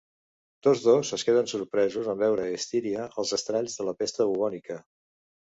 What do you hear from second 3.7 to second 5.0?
de la pesta bubònica.